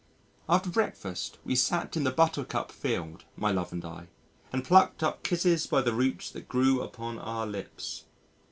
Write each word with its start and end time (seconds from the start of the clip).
After 0.49 0.71
breakfast 0.71 1.37
we 1.45 1.55
sat 1.55 1.95
in 1.95 2.05
the 2.05 2.09
Buttercup 2.11 2.71
field 2.71 3.23
my 3.37 3.51
love 3.51 3.71
and 3.71 3.85
I 3.85 4.07
and 4.51 4.63
"plucked 4.65 5.03
up 5.03 5.21
kisses 5.21 5.67
by 5.67 5.81
the 5.83 5.93
roots 5.93 6.31
that 6.31 6.47
grew 6.49 6.81
upon 6.81 7.19
our 7.19 7.45
lips." 7.45 8.05